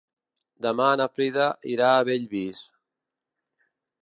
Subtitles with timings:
[0.65, 2.65] Demà na Frida irà a Bellvís.